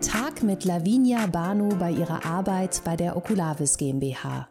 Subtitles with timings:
[0.00, 4.48] Tag mit Lavinia Banu bei ihrer Arbeit bei der Oculavis GmbH.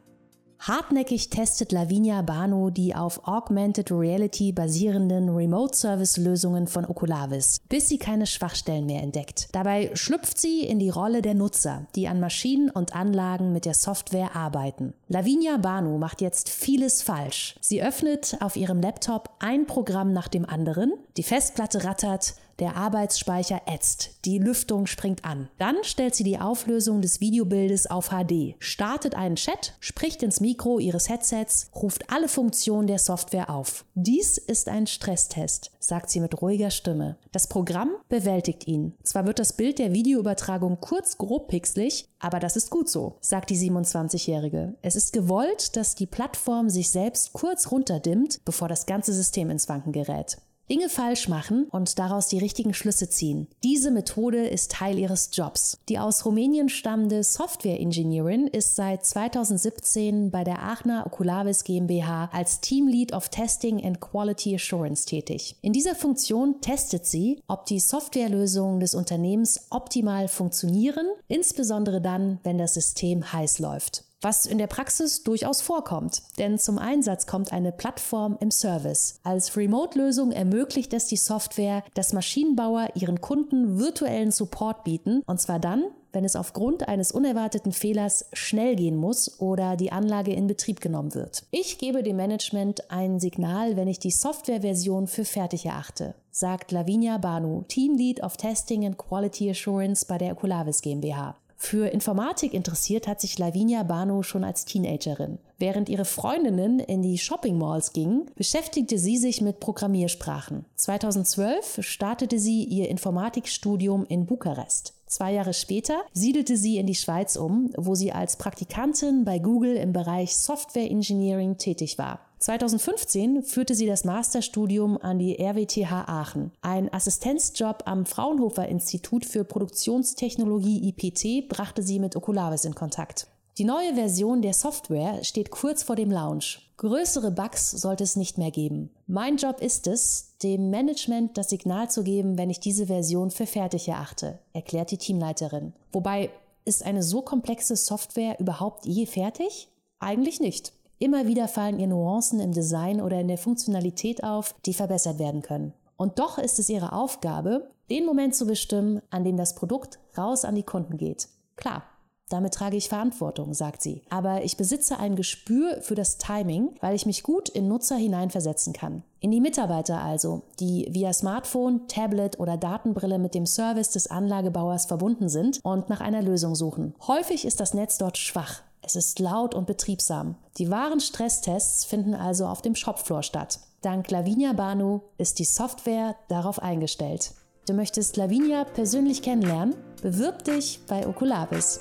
[0.60, 8.28] Hartnäckig testet Lavinia Banu die auf Augmented Reality basierenden Remote-Service-Lösungen von Oculavis, bis sie keine
[8.28, 9.50] Schwachstellen mehr entdeckt.
[9.54, 13.74] Dabei schlüpft sie in die Rolle der Nutzer, die an Maschinen und Anlagen mit der
[13.74, 14.94] Software arbeiten.
[15.08, 17.56] Lavinia Banu macht jetzt vieles falsch.
[17.60, 23.64] Sie öffnet auf ihrem Laptop ein Programm nach dem anderen, die Festplatte rattert, der Arbeitsspeicher
[23.66, 25.50] ätzt, die Lüftung springt an.
[25.58, 30.80] Dann stellt sie die Auflösung des Videobildes auf HD, startet einen Chat, spricht ins Mikro
[30.80, 33.84] ihres Headsets, ruft alle Funktionen der Software auf.
[33.96, 37.18] Dies ist ein Stresstest, sagt sie mit ruhiger Stimme.
[37.32, 38.94] Das Programm bewältigt ihn.
[39.04, 43.50] Zwar wird das Bild der Videoübertragung kurz grob pixelig, aber das ist gut so, sagt
[43.50, 44.76] die 27-Jährige.
[44.84, 49.68] Es ist gewollt, dass die Plattform sich selbst kurz runterdimmt, bevor das ganze System ins
[49.68, 50.38] Wanken gerät.
[50.72, 53.48] Dinge falsch machen und daraus die richtigen Schlüsse ziehen.
[53.62, 55.78] Diese Methode ist Teil ihres Jobs.
[55.90, 63.12] Die aus Rumänien stammende Software-Ingenieurin ist seit 2017 bei der Aachener Oculavis GmbH als Teamlead
[63.12, 65.58] of Testing and Quality Assurance tätig.
[65.62, 72.58] In dieser Funktion testet sie, ob die Softwarelösungen des Unternehmens optimal funktionieren, insbesondere dann, wenn
[72.58, 76.22] das System heiß läuft was in der Praxis durchaus vorkommt.
[76.38, 79.20] Denn zum Einsatz kommt eine Plattform im Service.
[79.24, 85.60] Als Remote-Lösung ermöglicht es die Software, dass Maschinenbauer ihren Kunden virtuellen Support bieten, und zwar
[85.60, 90.82] dann, wenn es aufgrund eines unerwarteten Fehlers schnell gehen muss oder die Anlage in Betrieb
[90.82, 91.44] genommen wird.
[91.52, 97.18] Ich gebe dem Management ein Signal, wenn ich die Softwareversion für fertig erachte, sagt Lavinia
[97.18, 101.36] Banu, Teamlead of Testing and Quality Assurance bei der Oculavis GmbH.
[101.64, 105.38] Für Informatik interessiert hat sich Lavinia Bano schon als Teenagerin.
[105.60, 110.66] Während ihre Freundinnen in die Shopping Malls gingen, beschäftigte sie sich mit Programmiersprachen.
[110.76, 114.96] 2012 startete sie ihr Informatikstudium in Bukarest.
[115.12, 119.76] Zwei Jahre später siedelte sie in die Schweiz um, wo sie als Praktikantin bei Google
[119.76, 122.22] im Bereich Software Engineering tätig war.
[122.40, 126.52] 2015 führte sie das Masterstudium an die RWTH Aachen.
[126.62, 133.28] Ein Assistenzjob am Fraunhofer Institut für Produktionstechnologie IPT brachte sie mit Oculavis in Kontakt.
[133.58, 136.72] Die neue Version der Software steht kurz vor dem Launch.
[136.78, 138.92] Größere Bugs sollte es nicht mehr geben.
[139.08, 143.46] Mein Job ist es, dem Management das Signal zu geben, wenn ich diese Version für
[143.46, 145.74] fertig erachte, erklärt die Teamleiterin.
[145.92, 146.30] Wobei,
[146.64, 149.68] ist eine so komplexe Software überhaupt je fertig?
[150.00, 150.72] Eigentlich nicht.
[151.00, 155.42] Immer wieder fallen ihr Nuancen im Design oder in der Funktionalität auf, die verbessert werden
[155.42, 155.74] können.
[155.98, 160.46] Und doch ist es ihre Aufgabe, den Moment zu bestimmen, an dem das Produkt raus
[160.46, 161.28] an die Kunden geht.
[161.58, 161.84] Klar,
[162.32, 164.02] damit trage ich Verantwortung, sagt sie.
[164.10, 168.74] Aber ich besitze ein Gespür für das Timing, weil ich mich gut in Nutzer hineinversetzen
[168.74, 169.04] kann.
[169.20, 174.86] In die Mitarbeiter also, die via Smartphone, Tablet oder Datenbrille mit dem Service des Anlagebauers
[174.86, 176.96] verbunden sind und nach einer Lösung suchen.
[177.08, 178.62] Häufig ist das Netz dort schwach.
[178.82, 180.36] Es ist laut und betriebsam.
[180.58, 183.60] Die wahren Stresstests finden also auf dem Shopfloor statt.
[183.82, 187.34] Dank Lavinia Banu ist die Software darauf eingestellt.
[187.68, 189.76] Du möchtest Lavinia persönlich kennenlernen?
[190.02, 191.80] Bewirb dich bei Oculavis.